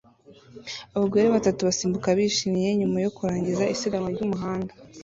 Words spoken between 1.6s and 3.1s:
basimbuka bishimye nyuma